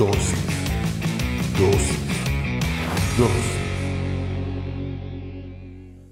[0.00, 0.34] Dosis.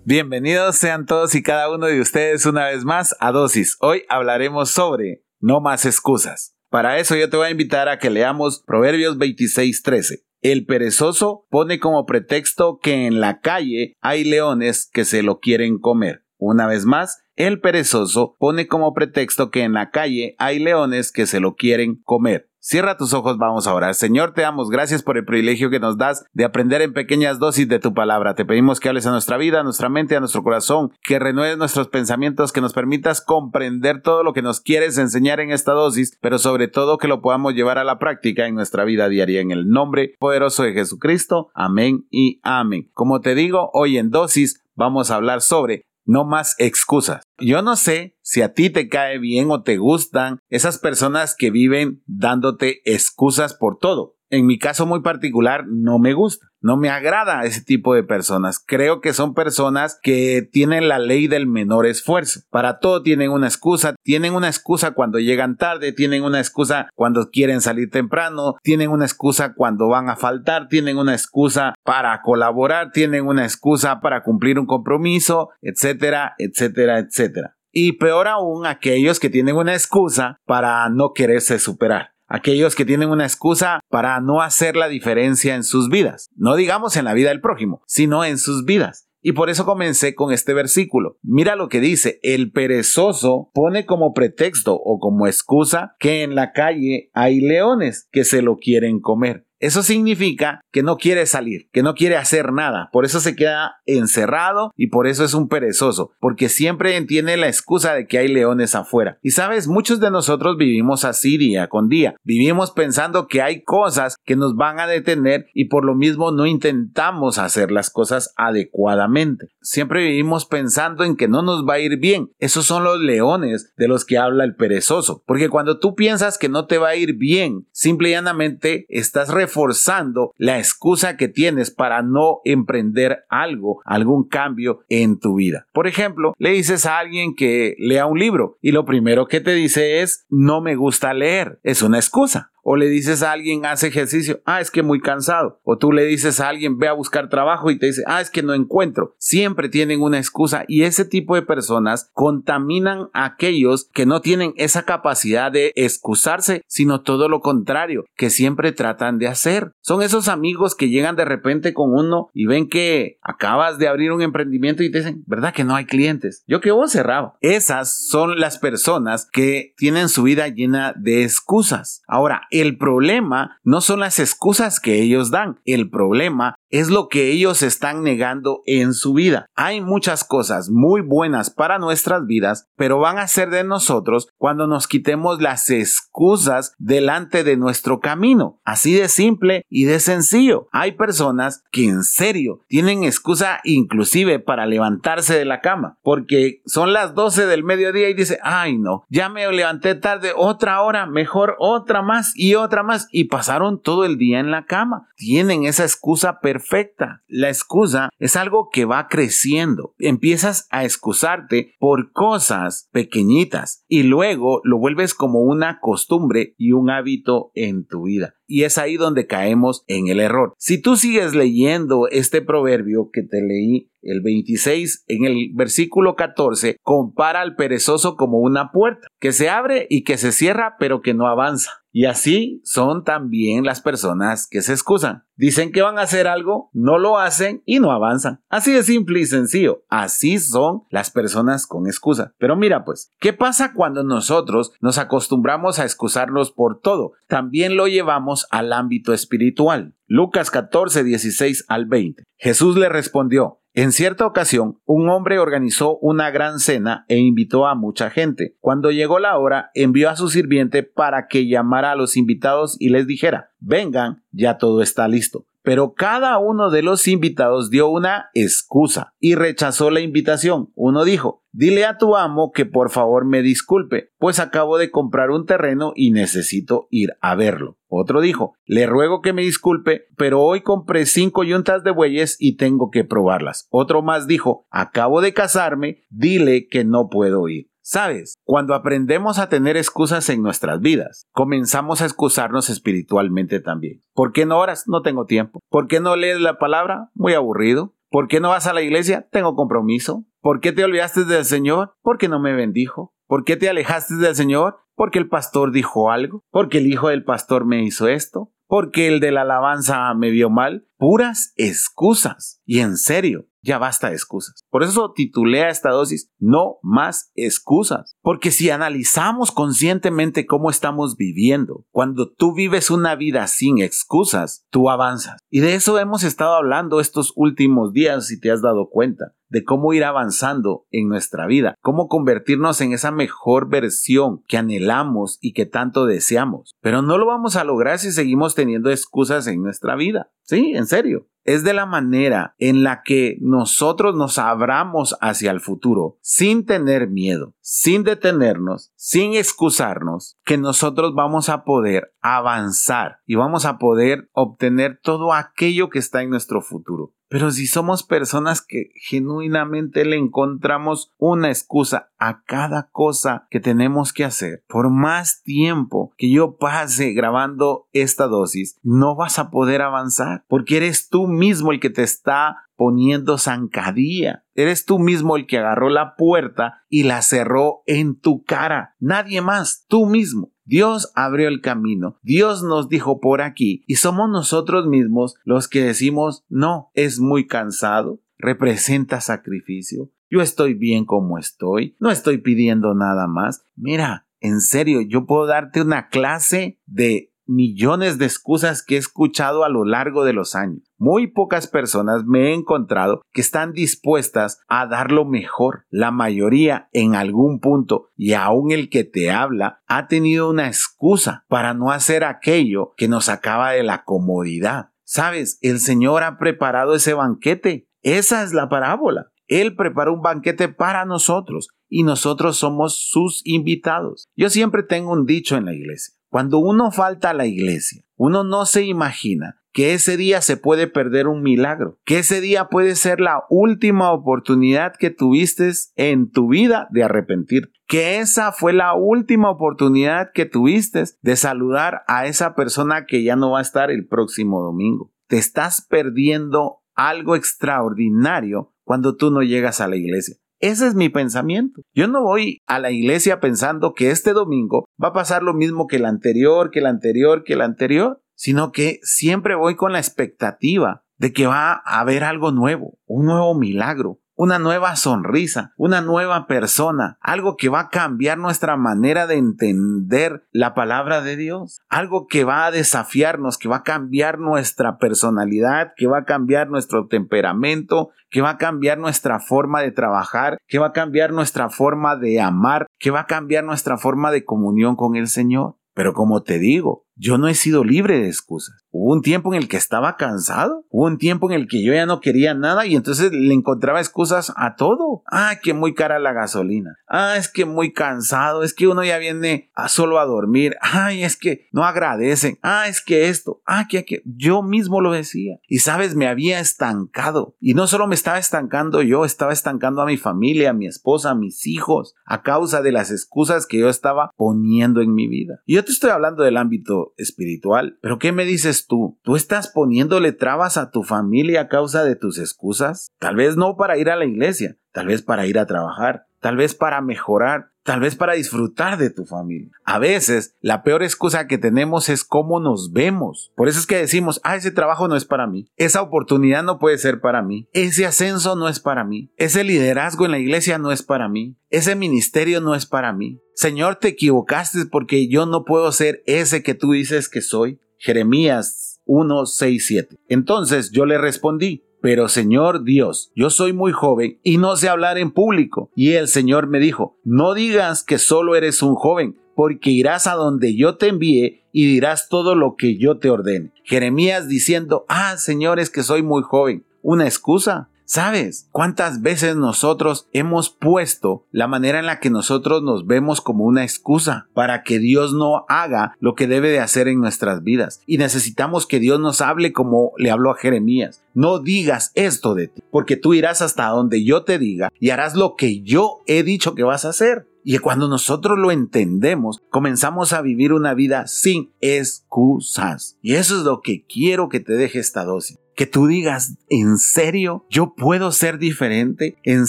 [0.04, 3.78] Bienvenidos sean todos y cada uno de ustedes una vez más a Dosis.
[3.80, 6.54] Hoy hablaremos sobre no más excusas.
[6.68, 10.22] Para eso yo te voy a invitar a que leamos Proverbios 26:13.
[10.42, 15.78] El perezoso pone como pretexto que en la calle hay leones que se lo quieren
[15.78, 16.26] comer.
[16.36, 21.26] Una vez más, el perezoso pone como pretexto que en la calle hay leones que
[21.26, 22.50] se lo quieren comer.
[22.70, 23.94] Cierra tus ojos, vamos a orar.
[23.94, 27.66] Señor, te damos gracias por el privilegio que nos das de aprender en pequeñas dosis
[27.66, 28.34] de tu palabra.
[28.34, 31.56] Te pedimos que hables a nuestra vida, a nuestra mente, a nuestro corazón, que renueves
[31.56, 36.18] nuestros pensamientos, que nos permitas comprender todo lo que nos quieres enseñar en esta dosis,
[36.20, 39.40] pero sobre todo que lo podamos llevar a la práctica en nuestra vida diaria.
[39.40, 41.48] En el nombre poderoso de Jesucristo.
[41.54, 42.90] Amén y amén.
[42.92, 47.22] Como te digo, hoy en dosis vamos a hablar sobre no más excusas.
[47.38, 51.50] Yo no sé si a ti te cae bien o te gustan esas personas que
[51.50, 54.16] viven dándote excusas por todo.
[54.30, 56.47] En mi caso muy particular no me gusta.
[56.60, 58.62] No me agrada ese tipo de personas.
[58.64, 62.40] Creo que son personas que tienen la ley del menor esfuerzo.
[62.50, 63.94] Para todo tienen una excusa.
[64.02, 69.04] Tienen una excusa cuando llegan tarde, tienen una excusa cuando quieren salir temprano, tienen una
[69.04, 74.58] excusa cuando van a faltar, tienen una excusa para colaborar, tienen una excusa para cumplir
[74.58, 77.56] un compromiso, etcétera, etcétera, etcétera.
[77.70, 83.08] Y peor aún aquellos que tienen una excusa para no quererse superar aquellos que tienen
[83.08, 87.30] una excusa para no hacer la diferencia en sus vidas, no digamos en la vida
[87.30, 89.08] del prójimo, sino en sus vidas.
[89.20, 91.18] Y por eso comencé con este versículo.
[91.22, 96.52] Mira lo que dice, el perezoso pone como pretexto o como excusa que en la
[96.52, 99.47] calle hay leones que se lo quieren comer.
[99.60, 102.90] Eso significa que no quiere salir, que no quiere hacer nada.
[102.92, 107.48] Por eso se queda encerrado y por eso es un perezoso, porque siempre tiene la
[107.48, 109.18] excusa de que hay leones afuera.
[109.22, 112.14] Y sabes, muchos de nosotros vivimos así día con día.
[112.22, 116.46] Vivimos pensando que hay cosas que nos van a detener y por lo mismo no
[116.46, 119.48] intentamos hacer las cosas adecuadamente.
[119.60, 122.30] Siempre vivimos pensando en que no nos va a ir bien.
[122.38, 125.22] Esos son los leones de los que habla el perezoso.
[125.26, 129.28] Porque cuando tú piensas que no te va a ir bien, simple y llanamente estás
[129.48, 135.66] reforzando la excusa que tienes para no emprender algo, algún cambio en tu vida.
[135.72, 139.54] Por ejemplo, le dices a alguien que lea un libro y lo primero que te
[139.54, 141.60] dice es no me gusta leer.
[141.62, 142.50] Es una excusa.
[142.70, 145.58] O le dices a alguien, hace ejercicio, ah, es que muy cansado.
[145.64, 148.28] O tú le dices a alguien, ve a buscar trabajo y te dice, ah, es
[148.28, 149.14] que no encuentro.
[149.16, 154.52] Siempre tienen una excusa y ese tipo de personas contaminan a aquellos que no tienen
[154.58, 159.72] esa capacidad de excusarse, sino todo lo contrario, que siempre tratan de hacer.
[159.80, 164.12] Son esos amigos que llegan de repente con uno y ven que acabas de abrir
[164.12, 166.44] un emprendimiento y te dicen, ¿verdad que no hay clientes?
[166.46, 167.32] Yo que vos cerrado.
[167.40, 172.02] Esas son las personas que tienen su vida llena de excusas.
[172.06, 177.30] Ahora, el problema no son las excusas que ellos dan, el problema es lo que
[177.30, 179.46] ellos están negando en su vida.
[179.54, 184.66] Hay muchas cosas muy buenas para nuestras vidas, pero van a ser de nosotros cuando
[184.66, 188.60] nos quitemos las excusas delante de nuestro camino.
[188.64, 190.68] Así de simple y de sencillo.
[190.72, 196.92] Hay personas que en serio tienen excusa inclusive para levantarse de la cama, porque son
[196.92, 201.56] las 12 del mediodía y dice, ay no, ya me levanté tarde otra hora, mejor
[201.58, 205.08] otra más y otra más y pasaron todo el día en la cama.
[205.16, 207.22] Tienen esa excusa perfecta perfecta.
[207.28, 209.94] La excusa es algo que va creciendo.
[209.98, 216.90] Empiezas a excusarte por cosas pequeñitas y luego lo vuelves como una costumbre y un
[216.90, 218.34] hábito en tu vida.
[218.48, 220.54] Y es ahí donde caemos en el error.
[220.58, 226.78] Si tú sigues leyendo este proverbio que te leí, el 26, en el versículo 14,
[226.82, 231.14] compara al perezoso como una puerta, que se abre y que se cierra, pero que
[231.14, 231.82] no avanza.
[231.90, 235.24] Y así son también las personas que se excusan.
[235.36, 238.40] Dicen que van a hacer algo, no lo hacen y no avanzan.
[238.48, 239.84] Así de simple y sencillo.
[239.88, 242.34] Así son las personas con excusa.
[242.38, 247.12] Pero mira pues, ¿qué pasa cuando nosotros nos acostumbramos a excusarnos por todo?
[247.26, 249.94] También lo llevamos al ámbito espiritual.
[250.06, 252.24] Lucas 14, 16 al 20.
[252.36, 257.76] Jesús le respondió, en cierta ocasión, un hombre organizó una gran cena e invitó a
[257.76, 258.56] mucha gente.
[258.58, 262.88] Cuando llegó la hora, envió a su sirviente para que llamara a los invitados y
[262.88, 265.46] les dijera, vengan, ya todo está listo.
[265.68, 270.72] Pero cada uno de los invitados dio una excusa y rechazó la invitación.
[270.74, 275.28] Uno dijo, dile a tu amo que por favor me disculpe, pues acabo de comprar
[275.30, 277.76] un terreno y necesito ir a verlo.
[277.86, 282.56] Otro dijo, le ruego que me disculpe, pero hoy compré cinco yuntas de bueyes y
[282.56, 283.66] tengo que probarlas.
[283.68, 287.68] Otro más dijo, acabo de casarme, dile que no puedo ir.
[287.90, 294.02] Sabes, cuando aprendemos a tener excusas en nuestras vidas, comenzamos a excusarnos espiritualmente también.
[294.12, 294.84] ¿Por qué no oras?
[294.88, 295.60] No tengo tiempo.
[295.70, 297.08] ¿Por qué no lees la palabra?
[297.14, 297.94] Muy aburrido.
[298.10, 299.26] ¿Por qué no vas a la iglesia?
[299.32, 300.26] Tengo compromiso.
[300.42, 301.94] ¿Por qué te olvidaste del Señor?
[302.02, 303.14] Porque no me bendijo.
[303.26, 304.80] ¿Por qué te alejaste del Señor?
[304.94, 306.44] Porque el pastor dijo algo.
[306.50, 308.52] Porque el hijo del pastor me hizo esto.
[308.66, 310.87] Porque el de la alabanza me vio mal.
[310.98, 312.60] Puras excusas.
[312.66, 314.64] Y en serio, ya basta de excusas.
[314.70, 318.16] Por eso titulé a esta dosis No más excusas.
[318.20, 324.90] Porque si analizamos conscientemente cómo estamos viviendo, cuando tú vives una vida sin excusas, tú
[324.90, 325.40] avanzas.
[325.50, 329.64] Y de eso hemos estado hablando estos últimos días, si te has dado cuenta de
[329.64, 335.52] cómo ir avanzando en nuestra vida, cómo convertirnos en esa mejor versión que anhelamos y
[335.52, 336.72] que tanto deseamos.
[336.82, 340.30] Pero no lo vamos a lograr si seguimos teniendo excusas en nuestra vida.
[340.42, 341.28] Sí, en serio.
[341.48, 347.08] Es de la manera en la que nosotros nos abramos hacia el futuro sin tener
[347.08, 354.28] miedo, sin detenernos, sin excusarnos, que nosotros vamos a poder avanzar y vamos a poder
[354.32, 357.14] obtener todo aquello que está en nuestro futuro.
[357.28, 364.14] Pero si somos personas que genuinamente le encontramos una excusa a cada cosa que tenemos
[364.14, 369.82] que hacer, por más tiempo que yo pase grabando esta dosis, no vas a poder
[369.82, 374.44] avanzar porque eres tú mismo el que te está poniendo zancadilla.
[374.54, 378.94] Eres tú mismo el que agarró la puerta y la cerró en tu cara.
[378.98, 380.52] Nadie más, tú mismo.
[380.64, 385.82] Dios abrió el camino, Dios nos dijo por aquí y somos nosotros mismos los que
[385.82, 392.92] decimos no, es muy cansado, representa sacrificio, yo estoy bien como estoy, no estoy pidiendo
[392.92, 393.64] nada más.
[393.76, 399.64] Mira, en serio, yo puedo darte una clase de millones de excusas que he escuchado
[399.64, 400.82] a lo largo de los años.
[400.98, 405.86] Muy pocas personas me he encontrado que están dispuestas a dar lo mejor.
[405.90, 411.44] La mayoría en algún punto y aún el que te habla ha tenido una excusa
[411.48, 414.90] para no hacer aquello que nos acaba de la comodidad.
[415.04, 417.88] Sabes, el Señor ha preparado ese banquete.
[418.02, 419.30] Esa es la parábola.
[419.46, 424.28] Él preparó un banquete para nosotros y nosotros somos sus invitados.
[424.36, 426.17] Yo siempre tengo un dicho en la iglesia.
[426.30, 430.88] Cuando uno falta a la iglesia, uno no se imagina que ese día se puede
[430.88, 436.48] perder un milagro, que ese día puede ser la última oportunidad que tuviste en tu
[436.48, 442.54] vida de arrepentir, que esa fue la última oportunidad que tuviste de saludar a esa
[442.54, 445.12] persona que ya no va a estar el próximo domingo.
[445.28, 450.36] Te estás perdiendo algo extraordinario cuando tú no llegas a la iglesia.
[450.60, 451.82] Ese es mi pensamiento.
[451.94, 455.86] Yo no voy a la iglesia pensando que este domingo va a pasar lo mismo
[455.86, 459.98] que el anterior, que el anterior, que el anterior, sino que siempre voy con la
[459.98, 466.00] expectativa de que va a haber algo nuevo, un nuevo milagro, una nueva sonrisa, una
[466.00, 471.80] nueva persona, algo que va a cambiar nuestra manera de entender la palabra de Dios,
[471.88, 476.70] algo que va a desafiarnos, que va a cambiar nuestra personalidad, que va a cambiar
[476.70, 481.68] nuestro temperamento, que va a cambiar nuestra forma de trabajar, que va a cambiar nuestra
[481.68, 485.74] forma de amar, que va a cambiar nuestra forma de comunión con el Señor.
[485.94, 488.84] Pero como te digo, yo no he sido libre de excusas.
[488.90, 491.92] Hubo un tiempo en el que estaba cansado, hubo un tiempo en el que yo
[491.92, 495.22] ya no quería nada y entonces le encontraba excusas a todo.
[495.30, 496.96] Ah, que muy cara la gasolina.
[497.06, 500.76] Ah, es que muy cansado, es que uno ya viene solo a dormir.
[500.80, 502.58] Ay, es que no agradecen.
[502.62, 503.60] Ah, es que esto.
[503.66, 505.58] Ah, que, que yo mismo lo decía.
[505.68, 507.56] Y sabes, me había estancado.
[507.60, 511.30] Y no solo me estaba estancando yo, estaba estancando a mi familia, a mi esposa,
[511.30, 515.60] a mis hijos, a causa de las excusas que yo estaba poniendo en mi vida.
[515.66, 517.98] Y yo te estoy hablando del ámbito espiritual.
[518.00, 519.18] Pero ¿qué me dices tú?
[519.22, 523.10] ¿Tú estás poniéndole trabas a tu familia a causa de tus excusas?
[523.18, 526.56] Tal vez no para ir a la iglesia, tal vez para ir a trabajar, tal
[526.56, 529.70] vez para mejorar, tal vez para disfrutar de tu familia.
[529.82, 533.50] A veces la peor excusa que tenemos es cómo nos vemos.
[533.56, 536.78] Por eso es que decimos, ah, ese trabajo no es para mí, esa oportunidad no
[536.78, 540.76] puede ser para mí, ese ascenso no es para mí, ese liderazgo en la iglesia
[540.76, 543.40] no es para mí, ese ministerio no es para mí.
[543.54, 547.80] Señor, te equivocaste porque yo no puedo ser ese que tú dices que soy.
[547.96, 550.16] Jeremías 1, 6, 7.
[550.28, 555.18] Entonces yo le respondí, pero Señor Dios, yo soy muy joven y no sé hablar
[555.18, 555.90] en público.
[555.96, 560.34] Y el Señor me dijo, no digas que solo eres un joven, porque irás a
[560.34, 563.72] donde yo te envíe y dirás todo lo que yo te ordene.
[563.84, 566.84] Jeremías diciendo, ah, Señor, es que soy muy joven.
[567.02, 567.88] ¿Una excusa?
[568.10, 573.66] ¿Sabes cuántas veces nosotros hemos puesto la manera en la que nosotros nos vemos como
[573.66, 578.00] una excusa para que Dios no haga lo que debe de hacer en nuestras vidas?
[578.06, 581.22] Y necesitamos que Dios nos hable como le habló a Jeremías.
[581.34, 585.34] No digas esto de ti, porque tú irás hasta donde yo te diga y harás
[585.34, 587.46] lo que yo he dicho que vas a hacer.
[587.62, 593.18] Y cuando nosotros lo entendemos, comenzamos a vivir una vida sin excusas.
[593.20, 596.98] Y eso es lo que quiero que te deje esta dosis que tú digas, ¿en
[596.98, 599.38] serio yo puedo ser diferente?
[599.44, 599.68] ¿En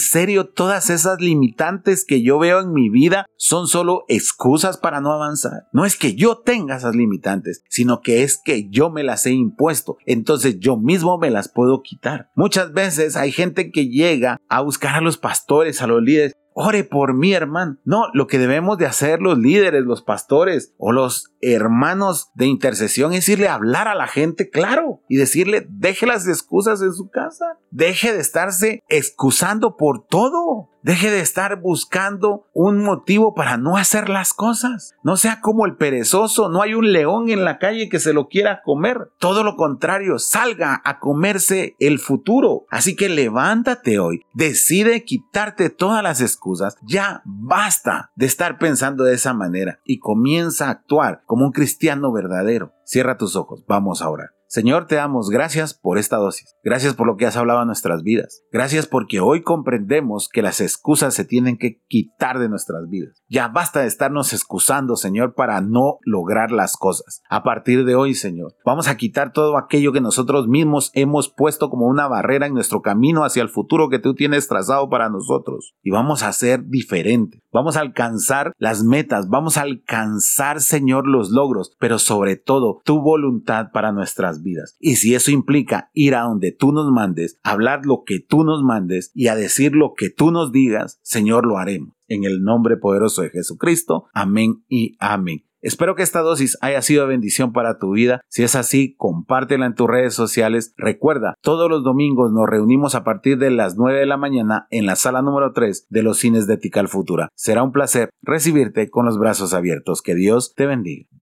[0.00, 5.12] serio todas esas limitantes que yo veo en mi vida son solo excusas para no
[5.12, 5.68] avanzar?
[5.72, 9.30] No es que yo tenga esas limitantes, sino que es que yo me las he
[9.30, 9.98] impuesto.
[10.04, 12.28] Entonces yo mismo me las puedo quitar.
[12.34, 16.84] Muchas veces hay gente que llega a buscar a los pastores, a los líderes, ore
[16.84, 17.78] por mí, hermano.
[17.84, 23.12] No, lo que debemos de hacer los líderes, los pastores o los hermanos de intercesión
[23.12, 27.08] es irle a hablar a la gente, claro, y decirle, deje las excusas en su
[27.08, 30.68] casa, deje de estarse excusando por todo.
[30.82, 34.94] Deje de estar buscando un motivo para no hacer las cosas.
[35.02, 38.28] No sea como el perezoso, no hay un león en la calle que se lo
[38.28, 39.10] quiera comer.
[39.18, 42.64] Todo lo contrario, salga a comerse el futuro.
[42.70, 46.76] Así que levántate hoy, decide quitarte todas las excusas.
[46.82, 52.10] Ya basta de estar pensando de esa manera y comienza a actuar como un cristiano
[52.10, 52.72] verdadero.
[52.84, 54.39] Cierra tus ojos, vamos a orar.
[54.50, 56.56] Señor, te damos gracias por esta dosis.
[56.64, 58.42] Gracias por lo que has hablado en nuestras vidas.
[58.50, 63.22] Gracias porque hoy comprendemos que las excusas se tienen que quitar de nuestras vidas.
[63.28, 67.22] Ya basta de estarnos excusando, Señor, para no lograr las cosas.
[67.30, 71.70] A partir de hoy, Señor, vamos a quitar todo aquello que nosotros mismos hemos puesto
[71.70, 75.76] como una barrera en nuestro camino hacia el futuro que tú tienes trazado para nosotros.
[75.80, 77.40] Y vamos a ser diferentes.
[77.52, 79.28] Vamos a alcanzar las metas.
[79.28, 81.76] Vamos a alcanzar, Señor, los logros.
[81.78, 84.76] Pero sobre todo, tu voluntad para nuestras vidas.
[84.78, 88.62] Y si eso implica ir a donde tú nos mandes, hablar lo que tú nos
[88.62, 91.94] mandes y a decir lo que tú nos digas, Señor, lo haremos.
[92.08, 94.06] En el nombre poderoso de Jesucristo.
[94.12, 95.44] Amén y amén.
[95.62, 98.22] Espero que esta dosis haya sido bendición para tu vida.
[98.28, 100.72] Si es así, compártela en tus redes sociales.
[100.78, 104.86] Recuerda, todos los domingos nos reunimos a partir de las 9 de la mañana en
[104.86, 107.28] la sala número 3 de los cines de Tical Futura.
[107.34, 110.00] Será un placer recibirte con los brazos abiertos.
[110.00, 111.10] Que Dios te bendiga.